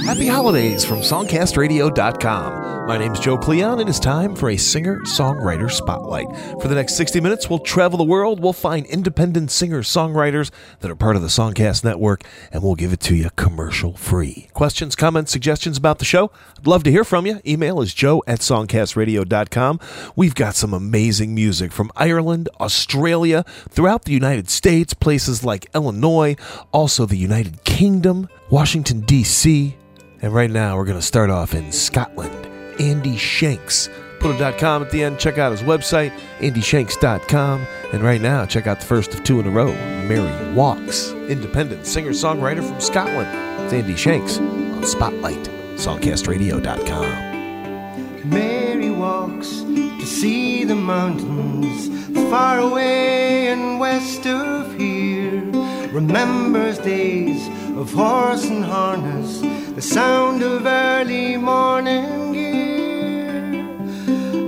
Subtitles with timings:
[0.04, 2.86] Happy holidays from songcastradio.com.
[2.86, 6.26] My name's Joe Cleon, and it's time for a singer songwriter spotlight.
[6.60, 10.50] For the next 60 minutes, we'll travel the world, we'll find independent singer songwriters
[10.80, 12.22] that are part of the Songcast Network,
[12.52, 14.48] and we'll give it to you commercial free.
[14.52, 16.30] Questions, comments, suggestions about the show?
[16.58, 17.40] I'd love to hear from you.
[17.46, 19.80] Email is joe at songcastradio.com.
[20.14, 26.36] We've got some amazing music from Ireland, Australia, throughout the United States, places like Illinois,
[26.70, 29.76] also the United Kingdom, Washington, D.C.,
[30.22, 32.46] and right now we're going to start off in Scotland.
[32.80, 33.90] Andy Shanks.
[34.20, 35.18] Put.com at the end.
[35.18, 37.66] Check out his website, andyshanks.com.
[37.92, 39.72] And right now, check out the first of two in a row
[40.06, 43.28] Mary Walks, independent singer songwriter from Scotland.
[43.64, 48.30] It's Andy Shanks on Spotlight, songcastradio.com.
[48.30, 51.88] Mary walks to see the mountains
[52.30, 55.42] far away and west of here.
[55.90, 59.40] Remembers days of horse and harness,
[59.74, 63.66] the sound of early morning gear.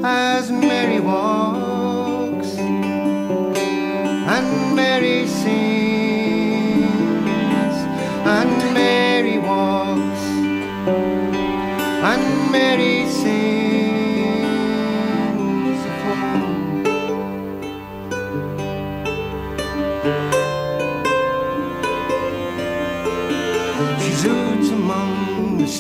[0.05, 2.57] As Mary walks
[4.35, 6.87] and Mary sings
[8.39, 10.25] and Mary walks
[12.11, 12.96] and Mary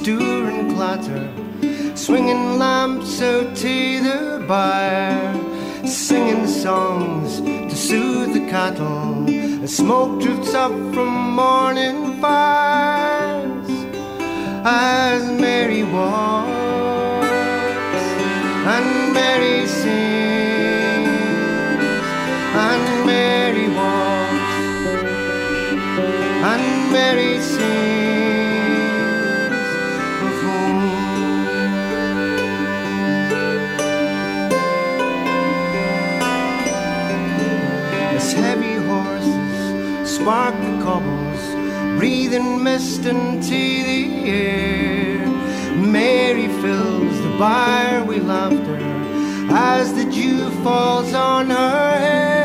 [0.06, 5.34] stir and clatter, swinging lamps out to the byre,
[5.84, 9.28] singing songs to soothe the cattle
[9.64, 13.68] as smoke drifts up from morning fires
[14.64, 16.46] as Mary walks
[18.74, 19.05] and
[42.06, 45.26] breathing mist into the air.
[45.76, 48.78] Mary fills the byre with laughter
[49.50, 52.35] as the dew falls on her hair.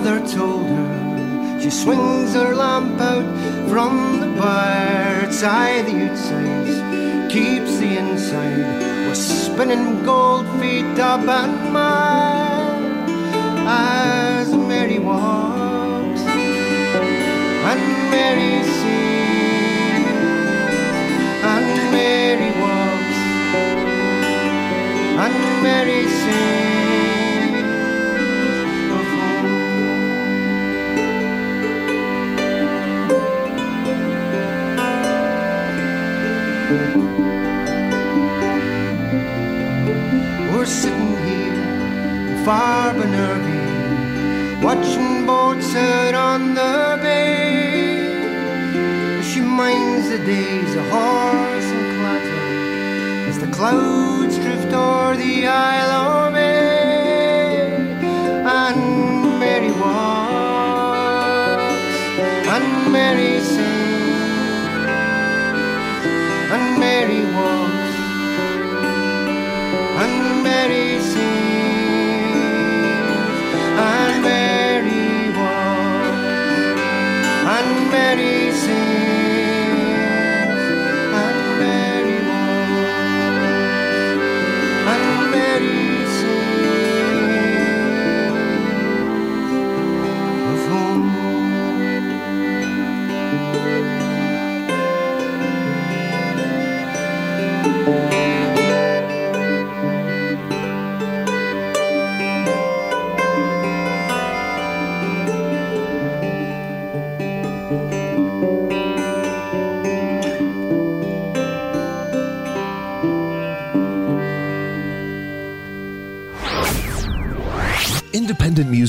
[0.00, 1.60] Mother told her.
[1.60, 3.28] She swings her lamp out
[3.68, 5.24] from the bar.
[5.24, 6.76] It's aye the outsides,
[7.30, 8.80] keeps the inside.
[9.06, 12.84] We're spinning gold feet up and mine
[13.68, 16.22] as Mary walks
[17.70, 17.84] and
[18.14, 20.16] Mary sings
[21.52, 23.18] and Mary walks
[25.24, 26.69] and Mary sings
[42.50, 42.92] far
[44.66, 48.02] watching boats out on the bay.
[49.28, 52.46] She minds the days of horse and clatter
[53.30, 55.79] as the clouds drift o'er the Isle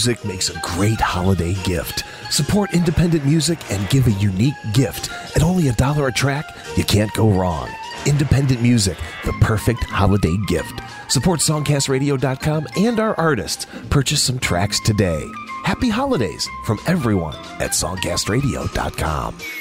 [0.01, 2.05] music makes a great holiday gift.
[2.31, 5.11] Support independent music and give a unique gift.
[5.35, 6.43] At only a dollar a track,
[6.75, 7.69] you can't go wrong.
[8.07, 10.81] Independent music, the perfect holiday gift.
[11.07, 13.67] Support songcastradio.com and our artists.
[13.91, 15.23] Purchase some tracks today.
[15.65, 19.60] Happy holidays from everyone at songcastradio.com.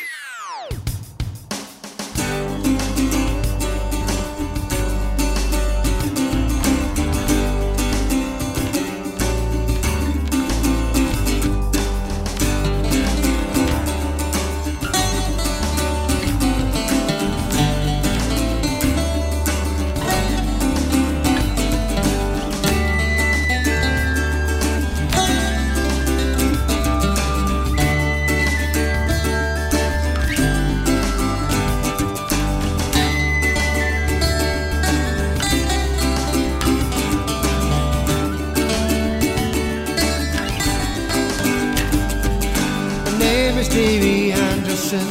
[43.71, 45.07] Davy Anderson,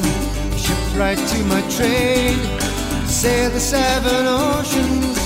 [0.57, 2.37] shipwright to my trade.
[3.07, 5.17] Sail the seven oceans,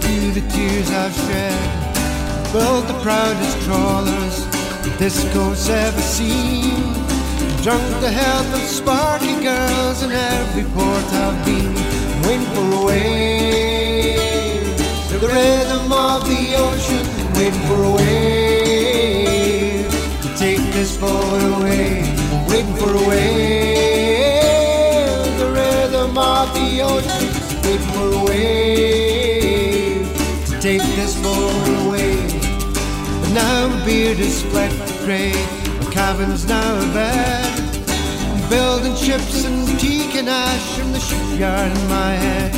[0.00, 2.52] through the tears I've shed.
[2.52, 4.46] Built the proudest trawlers
[4.98, 6.92] this coast's ever seen.
[7.62, 11.74] Drunk the health of sparky girls in every port I've been.
[12.24, 14.20] Waiting for a wave,
[15.08, 17.06] the rhythm of the ocean.
[17.36, 19.90] Waiting for a wave
[20.22, 22.11] to take this boat away.
[22.52, 24.48] Waiting for a wave,
[25.38, 27.28] the rhythm of the ocean.
[27.64, 30.06] Waiting for a wave
[30.48, 32.14] to take this boat away.
[33.22, 34.48] But now my beard is to
[35.02, 35.32] gray,
[35.80, 37.48] my cabin's now a bed.
[37.88, 42.52] I'm building ships and teak and ash from the shipyard in my head.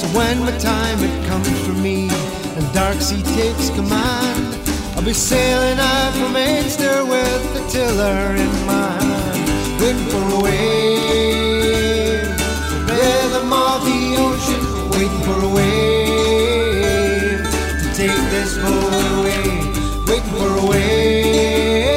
[0.00, 4.53] So when my time it comes for me and dark sea takes command,
[4.96, 10.40] I'll be sailing out from Mainster with the tiller in my hand, waiting for a
[10.40, 12.22] wave,
[12.70, 17.42] the rhythm of the ocean, waiting for a wave
[17.82, 19.44] to take this boat away,
[20.06, 21.94] waiting for a wave,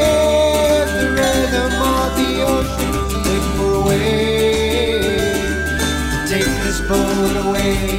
[0.99, 2.91] the rhythm of the ocean,
[3.25, 5.69] waiting for a wave
[6.11, 7.96] to take this boat away.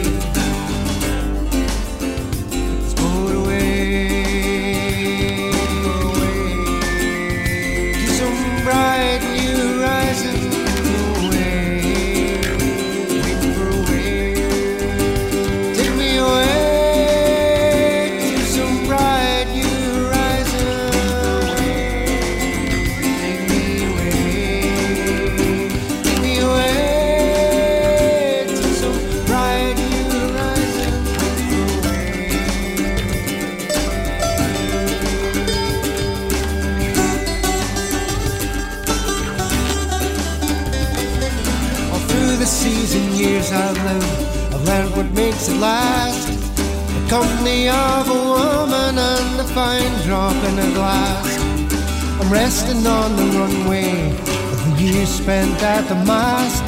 [55.28, 56.64] Spent at the mast.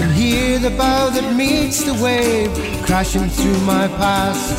[0.00, 2.50] And hear the bow that meets the wave
[2.84, 4.50] crashing through my past.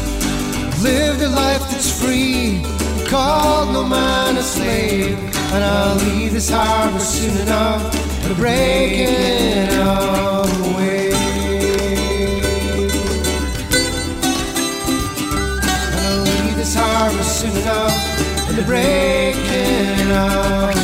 [0.68, 2.62] I've lived a life that's free,
[3.09, 5.18] called no man a slave.
[5.53, 7.83] And I'll leave this harbor soon enough
[8.23, 11.11] for breaking away.
[15.97, 17.95] And I'll leave this harbor soon enough
[18.47, 20.81] for the breaking away.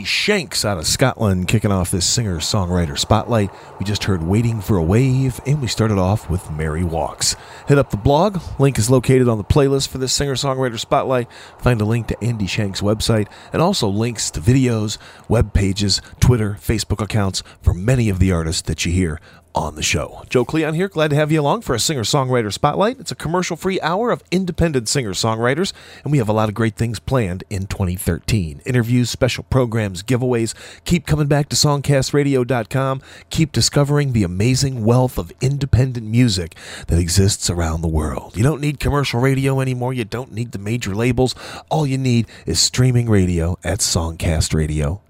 [0.00, 3.50] Andy Shanks out of Scotland, kicking off this singer songwriter spotlight.
[3.78, 7.36] We just heard Waiting for a Wave, and we started off with Mary Walks.
[7.68, 8.38] Hit up the blog.
[8.58, 11.32] Link is located on the playlist for this singer songwriter spotlight.
[11.56, 16.58] Find a link to Andy Shank's website and also links to videos, web pages, Twitter,
[16.60, 19.22] Facebook accounts for many of the artists that you hear
[19.52, 20.22] on the show.
[20.28, 23.00] Joe Cleon here, glad to have you along for a singer songwriter spotlight.
[23.00, 25.72] It's a commercial free hour of independent singer songwriters,
[26.04, 28.62] and we have a lot of great things planned in 2013.
[28.64, 30.54] Interviews, special special programs, giveaways.
[30.84, 33.02] Keep coming back to songcastradio.com.
[33.30, 36.56] Keep discovering the amazing wealth of independent music
[36.88, 38.36] that exists around the world.
[38.36, 39.92] You don't need commercial radio anymore.
[39.92, 41.34] You don't need the major labels.
[41.70, 45.00] All you need is streaming radio at songcastradio.com.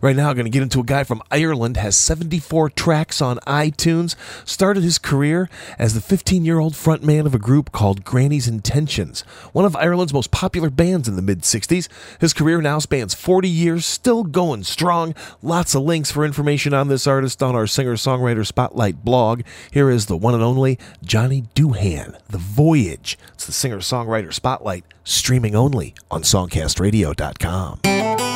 [0.00, 3.38] Right now, I'm going to get into a guy from Ireland, has 74 tracks on
[3.38, 8.46] iTunes, started his career as the 15 year old frontman of a group called Granny's
[8.46, 9.22] Intentions,
[9.52, 11.88] one of Ireland's most popular bands in the mid 60s.
[12.20, 15.14] His career now spans 40 years, still going strong.
[15.42, 19.42] Lots of links for information on this artist on our singer songwriter spotlight blog.
[19.70, 23.18] Here is the one and only Johnny Duhan, The Voyage.
[23.34, 28.31] It's the singer songwriter spotlight, streaming only on songcastradio.com.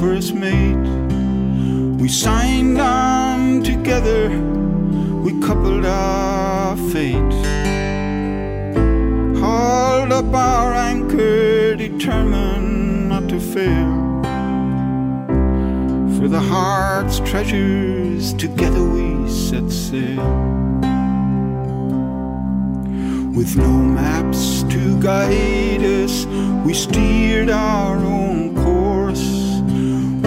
[0.00, 0.86] first mate.
[2.00, 4.30] We signed on together,
[5.24, 7.42] we coupled our fate.
[9.38, 13.92] Hauled up our anchor, determined not to fail.
[16.16, 20.30] For the heart's treasures, together we set sail
[23.36, 26.24] with no maps to guide us.
[26.64, 28.59] We steered our own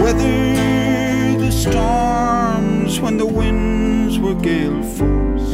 [0.04, 5.48] weathered the storms when the winds were gale force,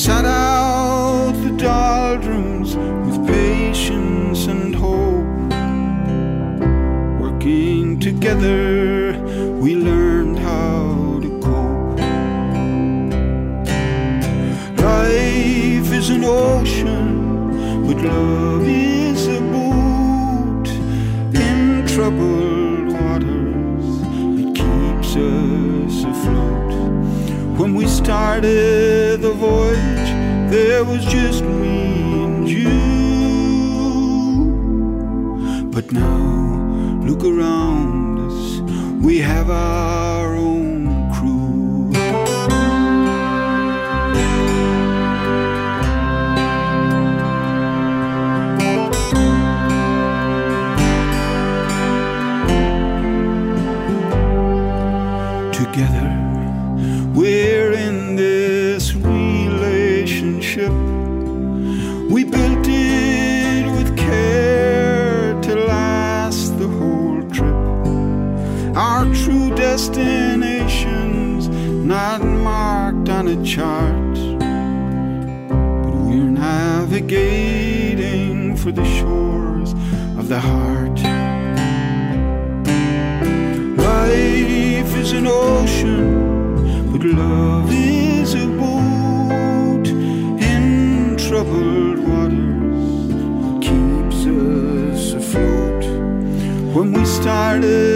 [0.00, 5.50] sat out the doldrums with patience and hope.
[7.20, 9.20] Working together,
[9.60, 11.98] we learned how to cope.
[14.78, 20.68] Life is an ocean, but love is a boat
[21.34, 22.61] in troubled
[28.04, 30.10] started the voyage,
[30.50, 32.68] there was just me and you.
[35.70, 38.60] But now, look around us,
[39.06, 39.91] we have our
[73.56, 74.16] marked on a chart,
[75.88, 79.72] but we're navigating for the shores
[80.18, 81.00] of the heart.
[83.78, 93.12] Life is an ocean, but love is a boat in troubled waters.
[93.60, 95.84] Keeps us afloat.
[96.74, 97.91] When we started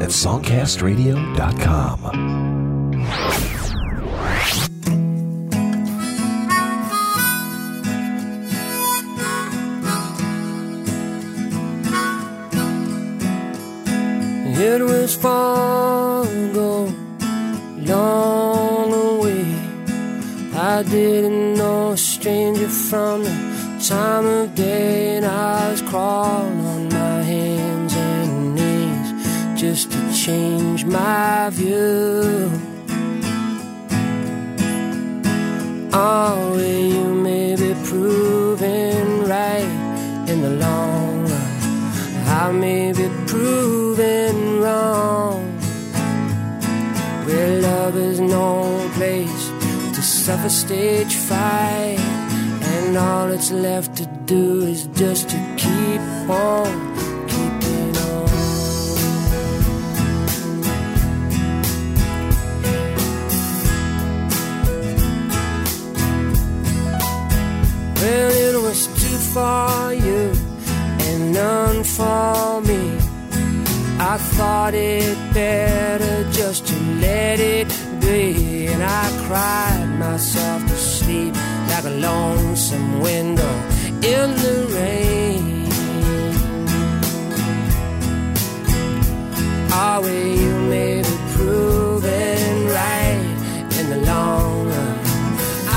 [0.00, 2.03] at songcastradio.com.
[54.94, 56.94] just to keep on
[57.26, 58.28] keeping on.
[67.96, 70.32] Well, it was too far you
[71.00, 72.96] and none for me.
[73.98, 77.68] I thought it better just to let it
[78.00, 81.34] be, and I cried myself to sleep
[81.68, 83.73] like a lonesome window
[84.04, 85.66] in the rain.
[89.72, 93.24] Are we you may be proven right
[93.78, 94.98] in the long run?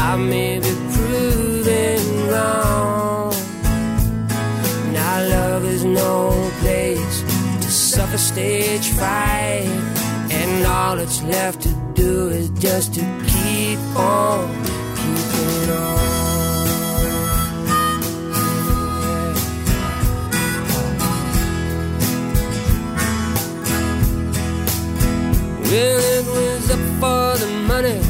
[0.10, 3.34] I may be proven wrong.
[4.92, 7.22] Now love is no place
[7.62, 9.70] to suffer stage fright,
[10.32, 14.57] and all that's left to do is just to keep on
[25.78, 28.02] Well, it was up for the money,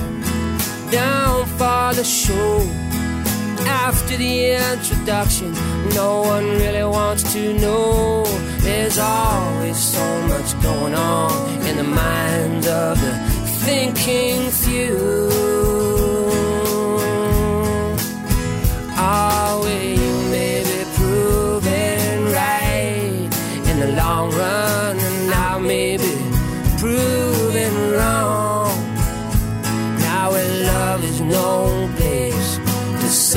[0.89, 2.59] down for the show.
[3.67, 5.51] After the introduction,
[5.93, 8.23] no one really wants to know.
[8.59, 13.13] There's always so much going on in the minds of the
[13.65, 15.56] thinking few.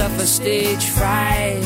[0.01, 1.63] Suffer stage fright,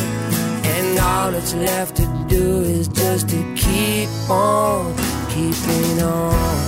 [0.75, 4.93] and all that's left to do is just to keep on
[5.29, 6.64] keeping on.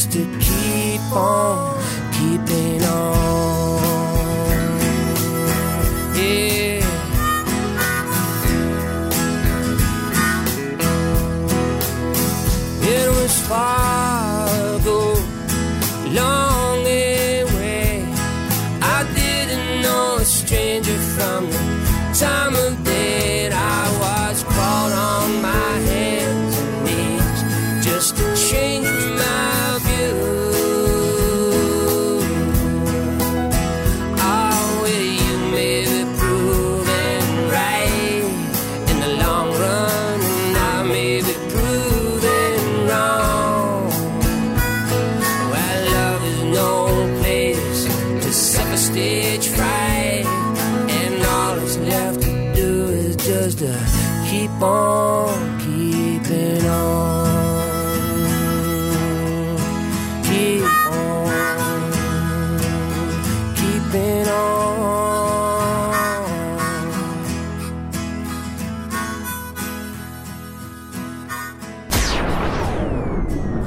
[0.00, 1.59] Just to keep on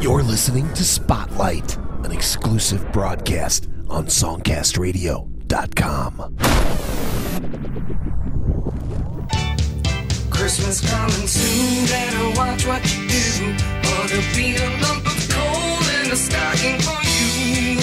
[0.04, 6.36] You're listening to Spotlight, an exclusive broadcast on SongcastRadio.com.
[10.30, 13.56] Christmas coming soon, better watch what you do.
[13.96, 17.80] Or there'll be a lump of coal in the stocking for you.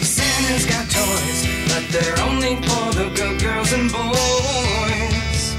[0.00, 5.56] Santa's got toys, but they're only for the good girls and boys.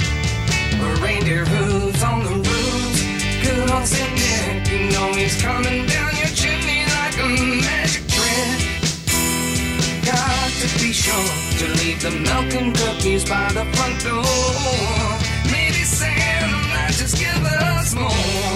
[1.02, 2.46] Reindeer hooves on the good
[3.86, 4.15] Saint Nick.
[4.70, 7.28] You know he's coming down your chimney like a
[7.66, 8.66] magic trick.
[10.62, 14.26] to be sure to leave the milk and cookies by the front door.
[15.52, 18.56] Maybe Santa might just give us more.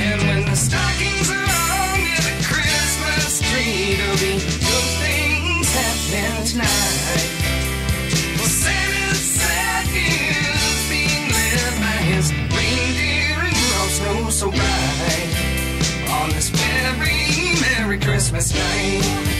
[0.00, 4.34] And when the stockings are hung in the Christmas tree, there'll be
[4.66, 7.47] good things happening tonight.
[18.08, 19.37] Christmas night.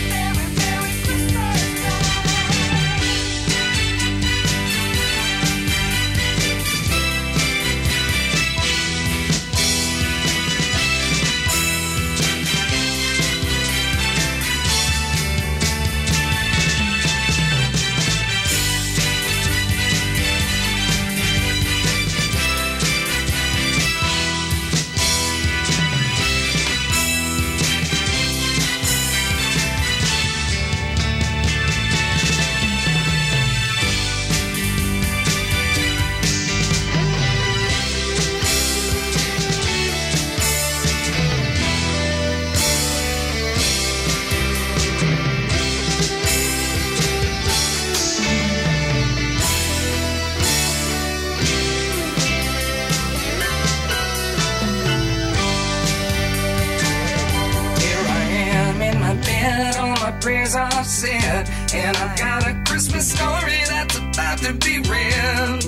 [60.54, 65.60] Are said, and I've got a Christmas story that's about to be read.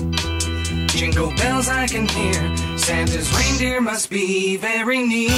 [0.89, 5.29] Jingle bells I can hear, Santa's reindeer must be very near,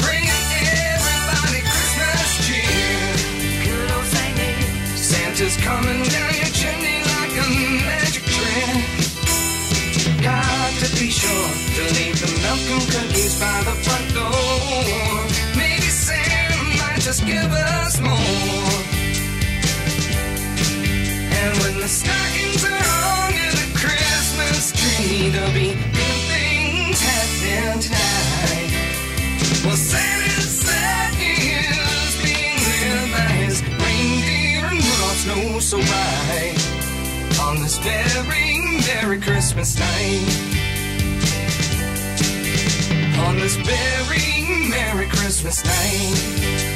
[0.00, 3.04] bringing everybody Christmas cheer.
[3.64, 4.06] Good old.
[4.96, 7.46] Santa's coming down your chimney like a
[7.84, 8.84] magic trick.
[10.22, 14.51] Got to be sure to leave the milk and cookies by the front door.
[17.26, 18.10] Give us more.
[21.38, 28.72] And when the stockings are hung the Christmas tree, there'll be good things happening tonight.
[33.78, 36.58] Reindeer and so bright
[37.40, 40.26] on this very Merry Christmas night.
[43.26, 46.71] On this very Merry Christmas night.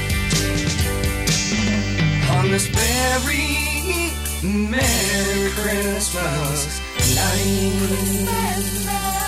[2.47, 4.13] On this very
[4.47, 6.81] Merry Christmas
[7.17, 9.26] night.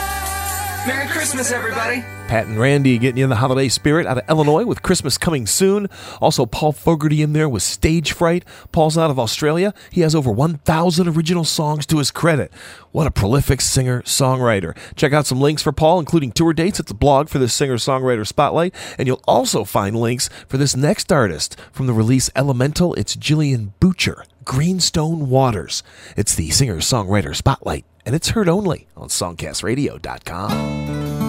[0.88, 2.00] Merry Christmas, everybody.
[2.28, 5.46] Pat and Randy getting you in the holiday spirit out of Illinois with Christmas coming
[5.46, 5.86] soon.
[6.18, 8.42] Also, Paul Fogarty in there with Stage Fright.
[8.72, 9.74] Paul's out of Australia.
[9.90, 12.50] He has over 1,000 original songs to his credit.
[12.90, 14.74] What a prolific singer songwriter.
[14.96, 17.76] Check out some links for Paul, including tour dates at the blog for this singer
[17.76, 18.74] songwriter spotlight.
[18.96, 22.94] And you'll also find links for this next artist from the release Elemental.
[22.94, 25.82] It's Jillian Butcher, Greenstone Waters.
[26.16, 31.27] It's the singer songwriter spotlight, and it's heard only on songcastradio.com.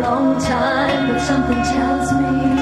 [0.00, 2.55] long time, but something tells me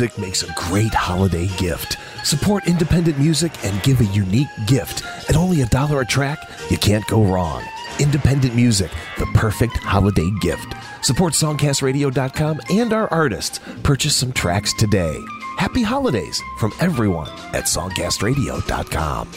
[0.00, 1.98] music makes a great holiday gift.
[2.24, 5.04] Support independent music and give a unique gift.
[5.28, 6.38] At only a dollar a track,
[6.70, 7.62] you can't go wrong.
[7.98, 10.74] Independent music, the perfect holiday gift.
[11.02, 13.60] Support songcastradio.com and our artists.
[13.82, 15.18] Purchase some tracks today.
[15.58, 19.28] Happy holidays from everyone at songcastradio.com.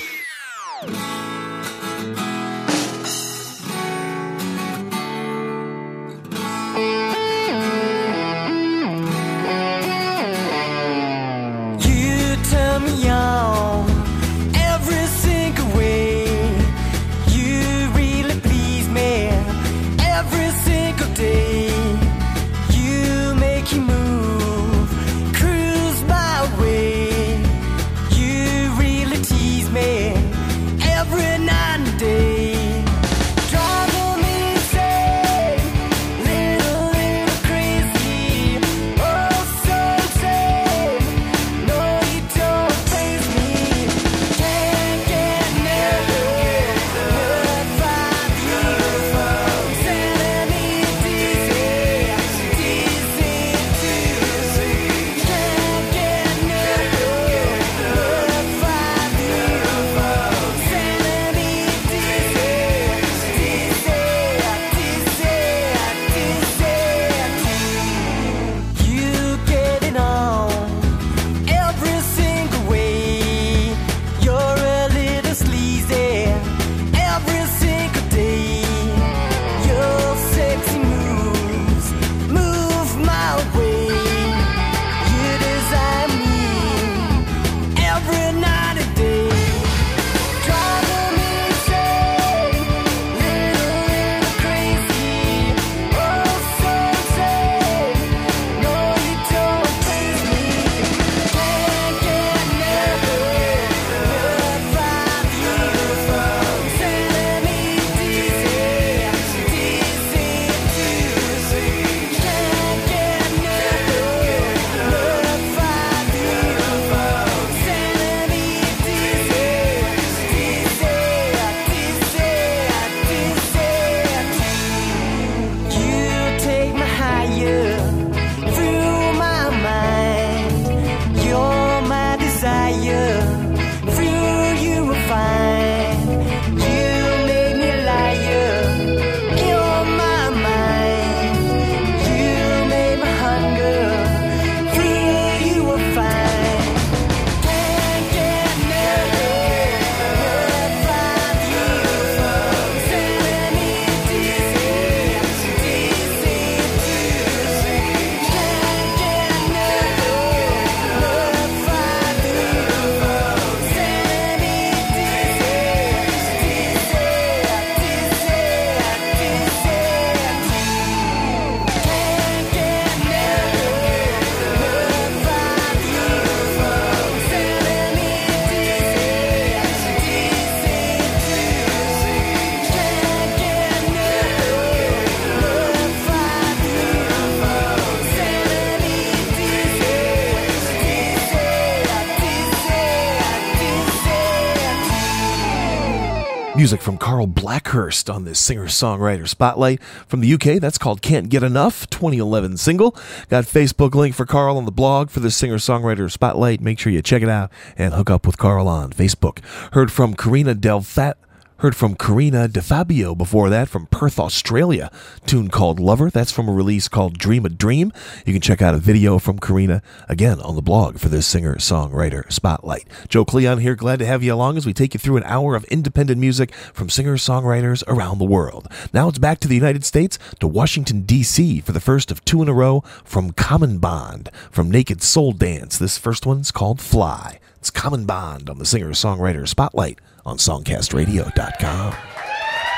[197.74, 199.82] Blackhurst on this singer songwriter spotlight.
[200.08, 202.92] From the UK, that's called Can't Get Enough, 2011 single.
[203.30, 206.62] Got Facebook link for Carl on the blog for this singer songwriter spotlight.
[206.62, 209.40] Make sure you check it out and hook up with Carl on Facebook.
[209.74, 211.16] Heard from Karina Delfat.
[211.64, 214.92] Heard from Karina DeFabio before that from Perth, Australia.
[215.26, 216.10] Tune called Lover.
[216.10, 217.94] That's from a release called Dream a Dream.
[218.26, 221.56] You can check out a video from Karina again on the blog for this singer
[221.56, 222.86] songwriter spotlight.
[223.08, 223.76] Joe Cleon here.
[223.76, 226.54] Glad to have you along as we take you through an hour of independent music
[226.54, 228.68] from singer songwriters around the world.
[228.94, 231.62] Now it's back to the United States to Washington, D.C.
[231.62, 235.78] for the first of two in a row from Common Bond from Naked Soul Dance.
[235.78, 237.40] This first one's called Fly.
[237.56, 241.94] It's Common Bond on the singer songwriter spotlight on songcastradio.com.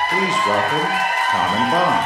[0.10, 0.88] Please welcome
[1.32, 2.06] Common Bond.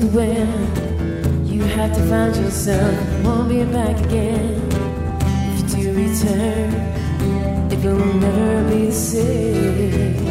[0.00, 1.46] to when.
[1.46, 4.62] You have to find yourself, won't be back again.
[5.54, 6.72] If you do return,
[7.72, 10.24] it will never be the same.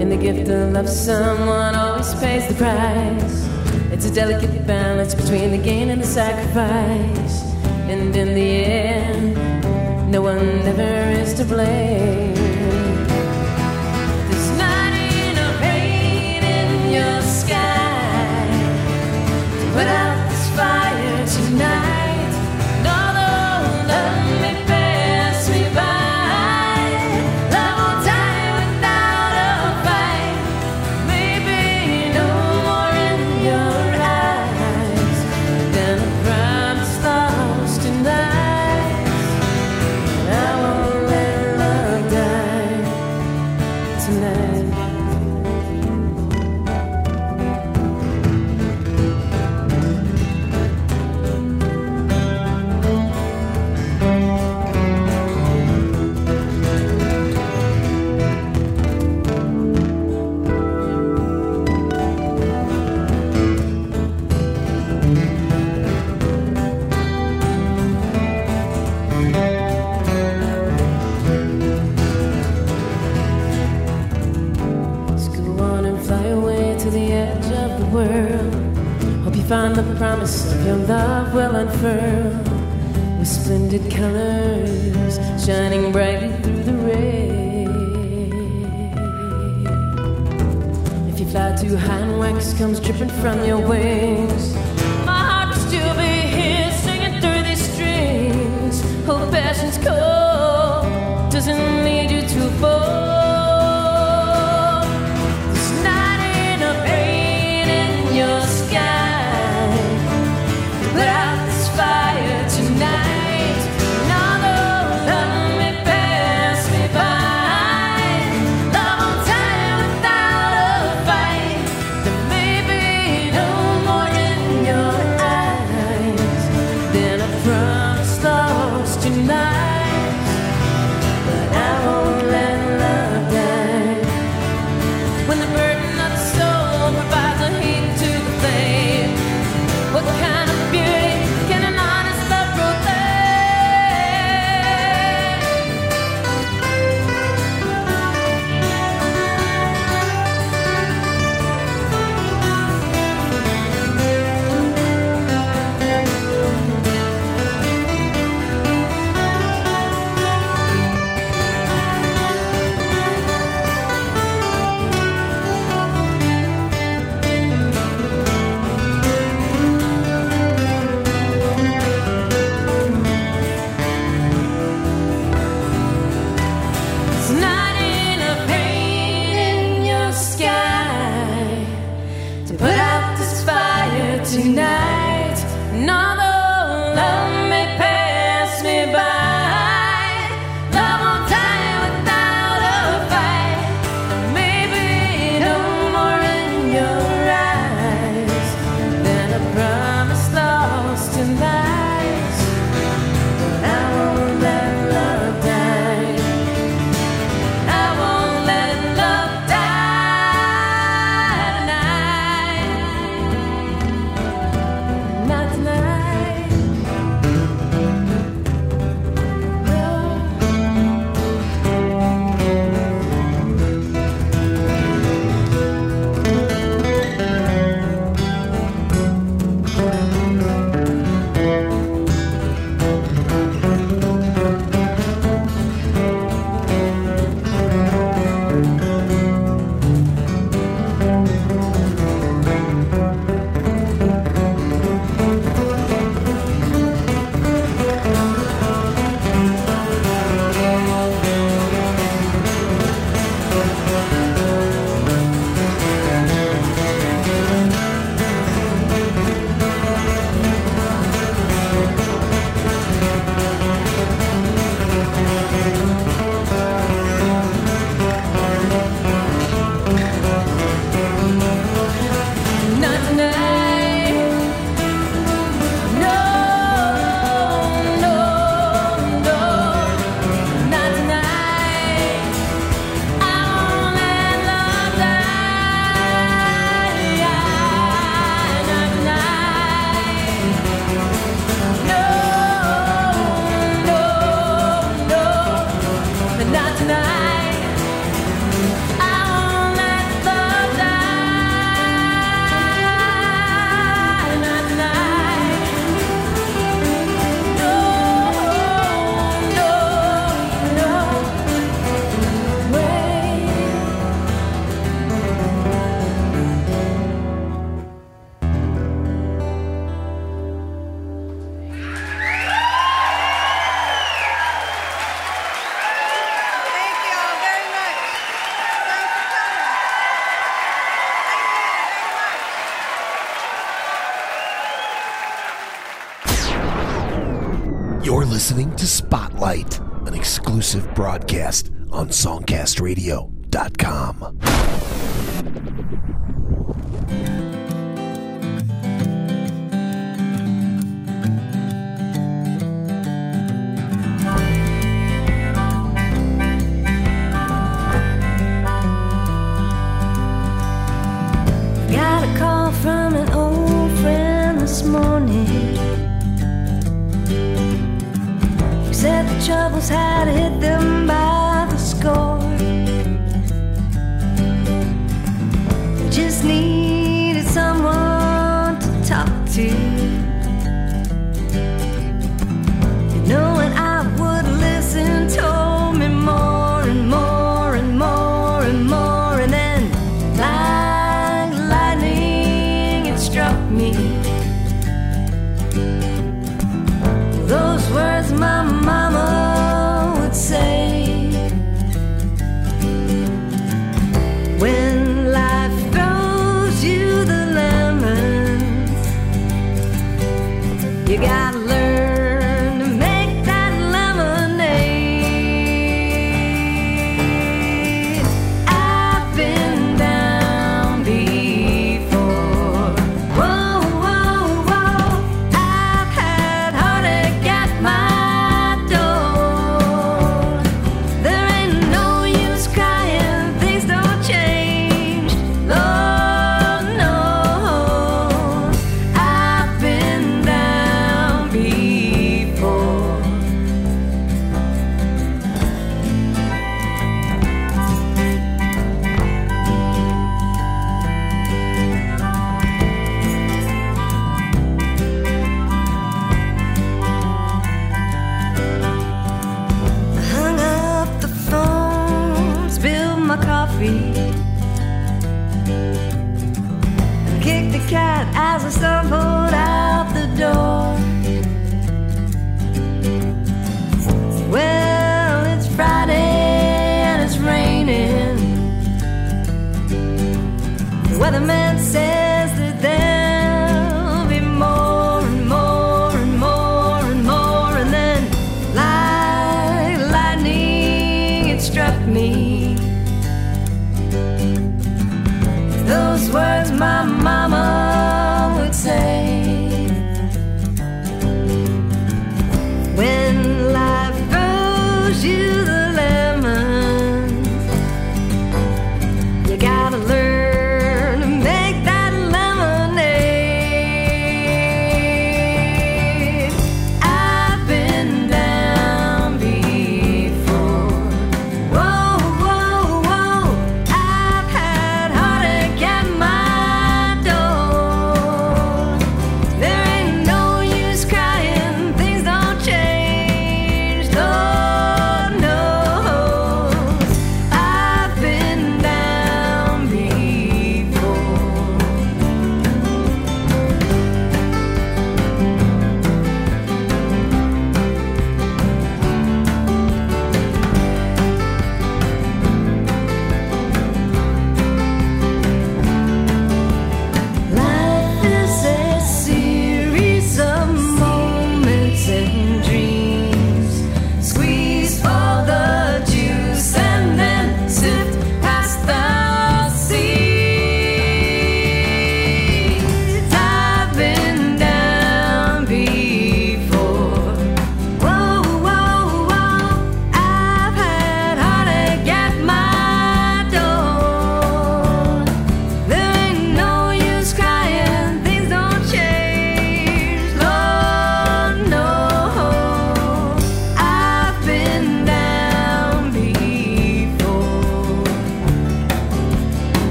[0.00, 3.48] And the gift of love, someone always pays the price.
[3.92, 7.42] It's a delicate balance between the gain and the sacrifice.
[7.88, 10.38] And in the end, no one
[10.72, 12.37] ever is to blame.
[19.78, 20.97] without this fire.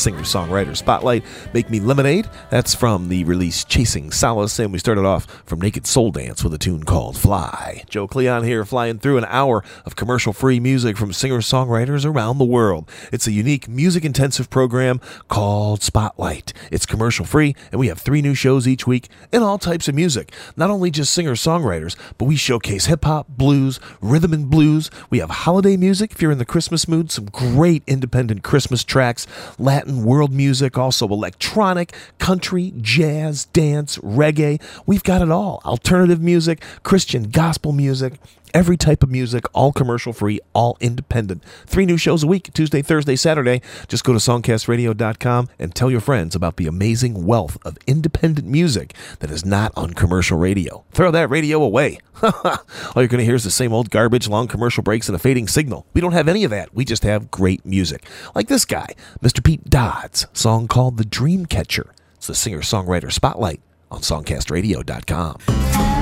[0.00, 1.22] Singer songwriter spotlight.
[1.52, 4.58] Make Me Lemonade, that's from the release Chasing Solace.
[4.58, 7.84] And we started off from Naked Soul Dance with a tune called Fly.
[7.88, 12.38] Joe Cleon here, flying through an hour of commercial free music from singer songwriters around
[12.38, 12.90] the world.
[13.12, 16.52] It's a unique music intensive program called Spotlight.
[16.70, 19.94] It's commercial free, and we have three new shows each week in all types of
[19.94, 20.32] music.
[20.56, 24.90] Not only just singer songwriters, but we showcase hip hop, blues, rhythm and blues.
[25.10, 29.26] We have holiday music if you're in the Christmas mood, some great independent Christmas tracks,
[29.58, 34.60] Latin world music, also electronic, country, jazz, dance, reggae.
[34.86, 35.60] We've got it all.
[35.64, 38.14] Alternative music, Christian gospel music.
[38.52, 41.42] Every type of music, all commercial free, all independent.
[41.66, 43.62] Three new shows a week Tuesday, Thursday, Saturday.
[43.88, 48.94] Just go to songcastradio.com and tell your friends about the amazing wealth of independent music
[49.20, 50.84] that is not on commercial radio.
[50.90, 51.98] Throw that radio away.
[52.22, 52.58] all
[52.96, 55.48] you're going to hear is the same old garbage, long commercial breaks, and a fading
[55.48, 55.86] signal.
[55.94, 56.74] We don't have any of that.
[56.74, 58.06] We just have great music.
[58.34, 58.88] Like this guy,
[59.22, 59.42] Mr.
[59.42, 61.94] Pete Dodds, song called The Dream Catcher.
[62.16, 65.99] It's the singer songwriter spotlight on songcastradio.com.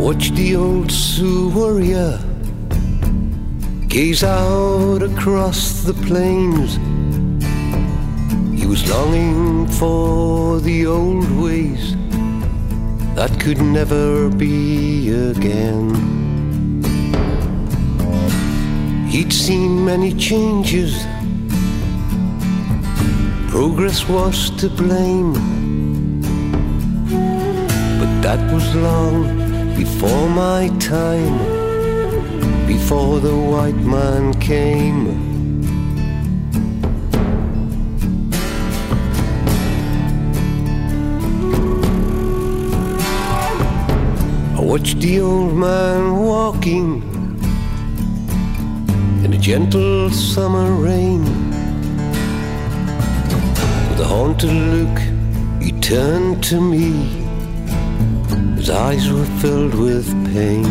[0.00, 2.18] I watched the old Sioux warrior
[3.86, 6.76] gaze out across the plains.
[8.58, 11.94] He was longing for the old ways
[13.14, 15.90] that could never be again.
[19.06, 20.96] He'd seen many changes,
[23.50, 25.34] progress was to blame.
[28.00, 29.39] But that was long
[29.84, 31.38] before my time,
[32.66, 35.00] before the white man came.
[44.54, 47.02] I watched the old man walking
[49.24, 51.24] in a gentle summer rain.
[53.88, 54.96] With a haunted look,
[55.62, 57.19] he turned to me.
[58.70, 60.64] His eyes were filled with pain.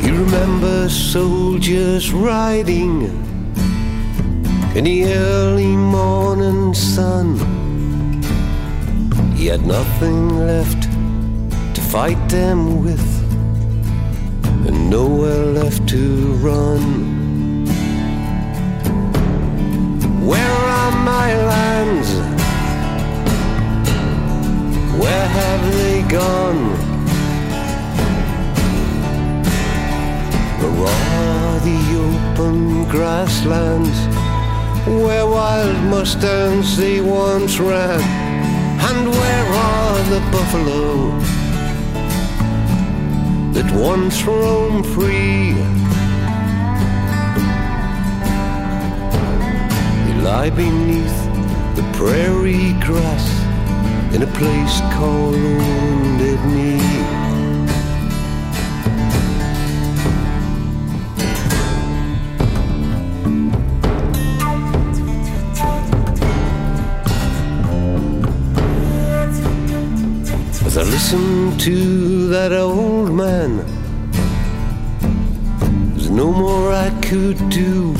[0.00, 3.02] He remembers soldiers riding
[4.74, 7.38] in the early morning sun.
[9.36, 10.82] He had nothing left
[11.76, 13.08] to fight them with,
[14.66, 17.11] and nowhere left to run.
[25.02, 26.62] Where have they gone?
[30.80, 33.98] Where are the open grasslands
[34.86, 38.00] where wild mustangs they once ran?
[38.88, 41.18] And where are the buffalo
[43.54, 45.54] that once roamed free?
[50.06, 51.18] They lie beneath
[51.74, 53.31] the prairie grass
[54.14, 56.80] in a place called Wounded Knee.
[70.66, 73.64] As I listened to that old man,
[75.94, 77.94] there's no more I could do.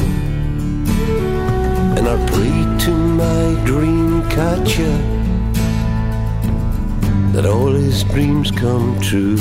[1.96, 5.21] And I prayed to my dream catcher
[7.32, 9.38] that all his dreams come true.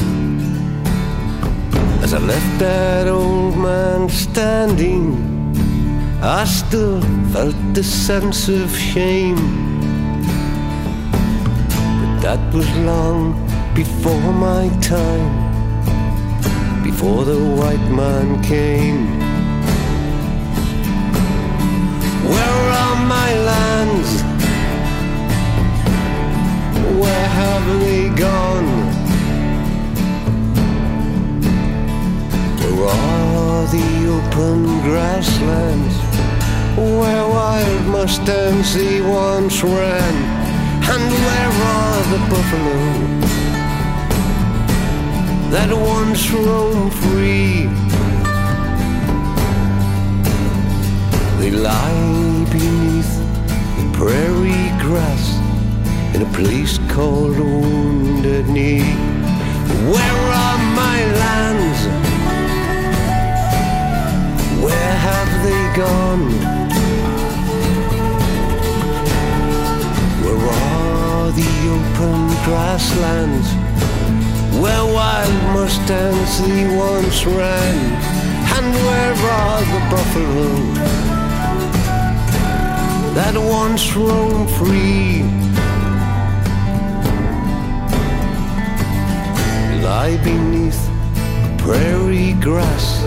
[2.02, 5.04] As I left that old man standing,
[6.22, 7.02] I still
[7.34, 9.36] felt the sense of shame.
[12.00, 13.34] But that was long
[13.76, 15.34] before my time,
[16.84, 19.31] before the white man came.
[27.02, 28.70] Where have they gone?
[32.82, 35.96] Where are the open grasslands
[36.78, 40.16] where wild mustangs they once ran?
[40.94, 42.82] And where are the buffalo
[45.54, 47.70] that once roamed free?
[51.40, 53.14] They lie beneath
[53.78, 55.41] the prairie grass
[56.22, 58.82] in a place called Wounded Knee.
[59.94, 61.80] Where are my lands?
[64.64, 66.26] Where have they gone?
[70.24, 73.48] Where are the open grasslands?
[74.62, 77.78] Where wild mustangs they once ran?
[78.56, 80.50] And where are the buffalo
[83.16, 85.01] that once roamed free?
[90.12, 90.88] Lie beneath
[91.44, 93.02] the prairie grass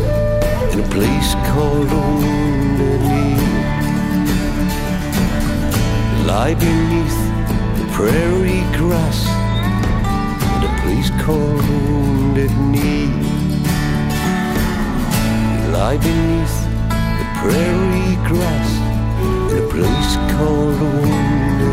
[0.72, 1.90] in a place called
[2.22, 3.36] Knee.
[6.26, 7.20] Lie beneath
[7.76, 9.20] the prairie grass
[10.54, 11.60] in a place called
[12.72, 13.12] Knee.
[15.76, 16.56] Lie beneath
[17.20, 18.70] the prairie grass
[19.52, 21.63] in a place called Wounded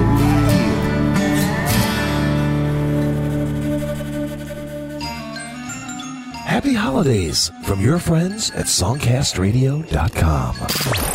[6.51, 11.10] Happy holidays from your friends at songcastradio.com.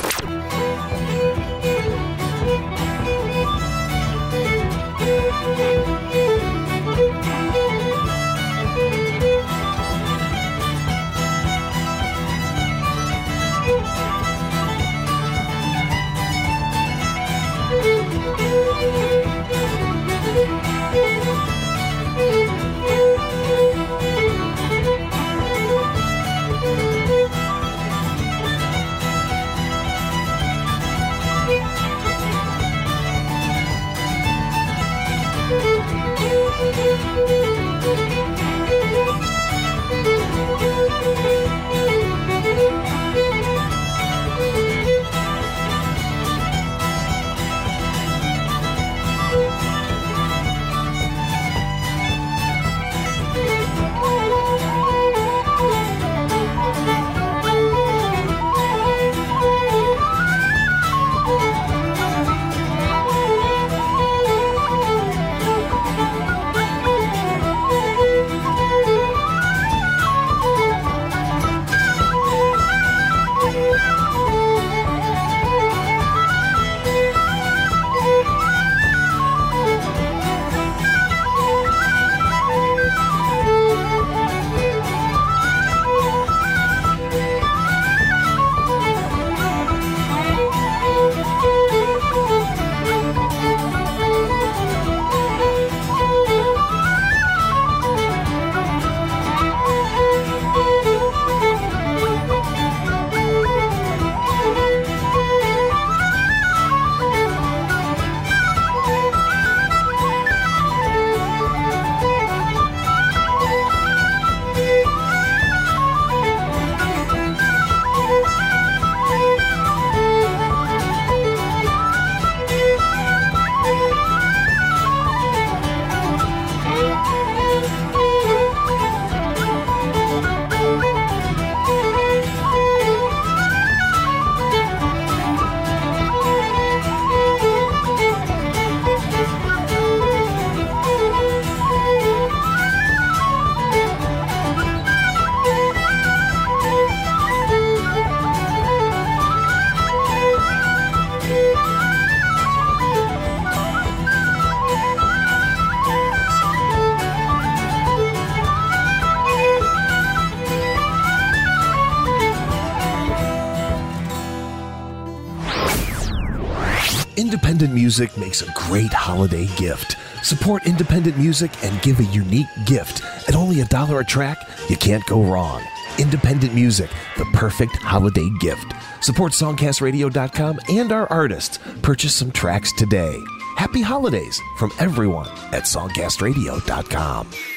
[167.99, 169.97] music makes a great holiday gift.
[170.23, 173.03] Support independent music and give a unique gift.
[173.27, 174.37] At only a dollar a track,
[174.69, 175.63] you can't go wrong.
[175.99, 178.75] Independent music, the perfect holiday gift.
[179.01, 181.59] Support songcastradio.com and our artists.
[181.81, 183.17] Purchase some tracks today.
[183.57, 187.56] Happy holidays from everyone at songcastradio.com.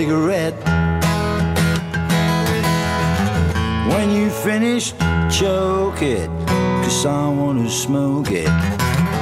[0.00, 0.54] cigarette.
[3.92, 4.92] When you finish,
[5.30, 6.30] choke it,
[6.82, 8.48] cause I wanna smoke it.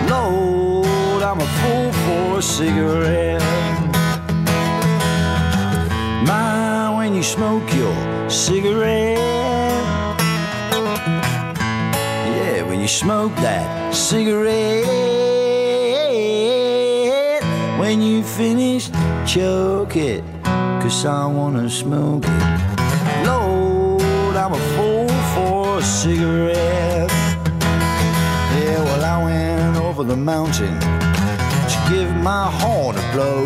[0.08, 3.42] Lord, I'm a fool for a cigarette.
[6.24, 7.96] My, when when you smoke your
[8.30, 9.18] cigarette.
[12.36, 15.08] Yeah, when you smoke that cigarette.
[17.80, 18.90] When you finish,
[19.26, 20.22] choke it,
[20.88, 23.26] cause I wanna smoke it.
[23.26, 27.10] Lord, I'm a fool for a cigarette.
[28.56, 30.74] Yeah, well, I went over the mountain
[31.72, 33.44] to give my horn a blow.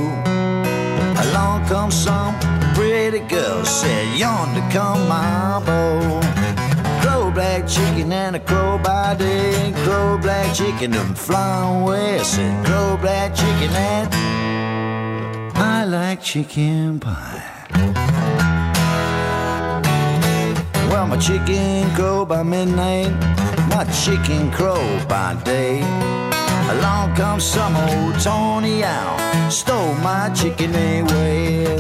[1.24, 2.38] Along comes some
[2.76, 6.20] pretty girl, said, Yonder come my beau.
[7.02, 12.20] Crow black chicken and a crow by day, crow black chicken and fly away.
[12.20, 14.41] I said, Crow black chicken and
[15.64, 17.40] I like chicken pie.
[20.90, 23.12] Well, my chicken crow by midnight,
[23.70, 25.80] my chicken crow by day.
[26.68, 31.78] Along comes some old Tony Owl, stole my chicken away.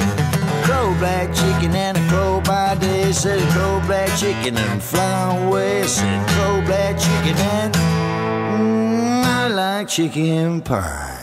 [0.62, 5.82] Crow black chicken and a crow by day, said crow black chicken and fly away.
[5.88, 11.22] Said crow black chicken and mm, I like chicken pie.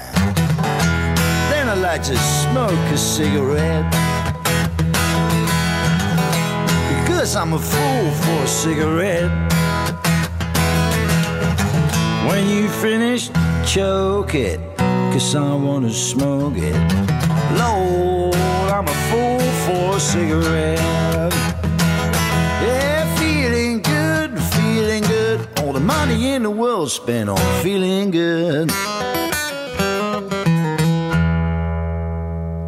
[1.69, 3.85] I like to smoke a cigarette.
[7.03, 9.29] Because I'm a fool for a cigarette.
[12.27, 13.29] When you finish,
[13.67, 14.59] choke it.
[15.13, 16.73] Cause I wanna smoke it.
[17.59, 18.35] Lord,
[18.73, 21.33] I'm a fool for a cigarette.
[22.65, 25.47] Yeah, feeling good, feeling good.
[25.59, 28.71] All the money in the world spent on feeling good.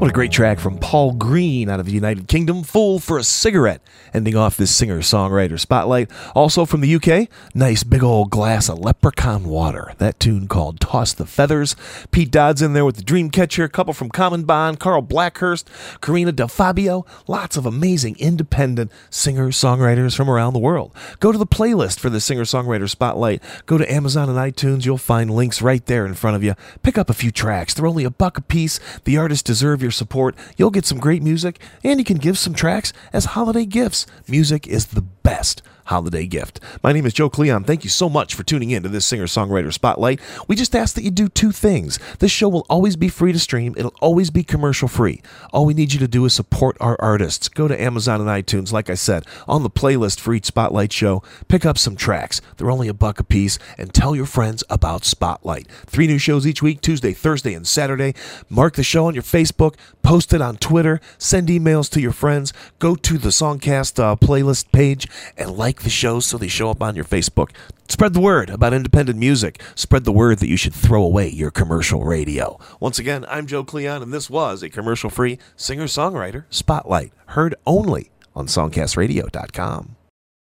[0.02, 3.24] What a great track from Paul Green out of the United Kingdom, Fool for a
[3.24, 3.84] Cigarette,
[4.16, 6.10] ending off this singer songwriter spotlight.
[6.34, 9.94] Also from the UK, nice big old glass of leprechaun water.
[10.00, 11.76] That tune called Toss the Feathers.
[12.10, 15.70] Pete Dodd's in there with the Dreamcatcher, a couple from Common Bond, Carl Blackhurst,
[16.02, 17.06] Karina Del Fabio.
[17.28, 20.96] Lots of amazing independent singer songwriters from around the world.
[21.20, 23.44] Go to the playlist for the singer songwriter spotlight.
[23.68, 24.84] Go to Amazon and iTunes.
[24.84, 26.56] You'll find links right there in front of you.
[26.82, 27.76] Pick up a few tracks.
[27.76, 28.80] They're only a buck a piece.
[29.04, 30.36] The artists deserve your support.
[30.56, 34.06] You'll get some great music, and you can give some tracks as holiday gifts.
[34.28, 36.60] Music is the best holiday gift.
[36.84, 37.64] My name is Joe Cleon.
[37.64, 40.20] Thank you so much for tuning in to this singer songwriter spotlight.
[40.48, 42.00] We just ask that you do two things.
[42.20, 45.22] This show will always be free to stream, it'll always be commercial free.
[45.54, 47.48] All we need you to do is support our artists.
[47.50, 51.24] Go to Amazon and iTunes, like I said, on the playlist for each spotlight show.
[51.48, 52.42] Pick up some tracks.
[52.58, 55.68] They're only a buck a piece, and tell your friends about Spotlight.
[55.86, 58.14] Three new shows each week Tuesday, Thursday, and Saturday.
[58.50, 62.54] Mark the show on your Facebook, post it on Twitter, send emails to your friends,
[62.80, 66.82] go to the Songcast uh, playlist page, and like the shows so they show up
[66.82, 67.52] on your Facebook.
[67.88, 69.62] Spread the word about independent music.
[69.76, 72.58] Spread the word that you should throw away your commercial radio.
[72.80, 77.56] Once again, I'm Joe Cleon, and this was a commercial free singer songwriter spotlight, heard
[77.66, 79.98] only on SongcastRadio.com.